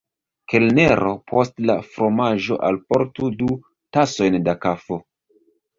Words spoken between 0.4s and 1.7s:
Kelnero, post